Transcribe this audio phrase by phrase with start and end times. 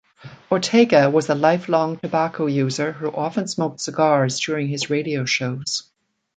[0.51, 5.91] Ortega was a lifelong tobacco user who often smoked cigars during his radio shows.